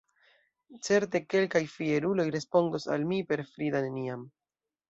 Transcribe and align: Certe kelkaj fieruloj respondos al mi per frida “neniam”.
Certe 0.87 1.21
kelkaj 1.33 1.61
fieruloj 1.75 2.27
respondos 2.39 2.91
al 2.97 3.09
mi 3.13 3.23
per 3.33 3.47
frida 3.55 3.87
“neniam”. 3.89 4.29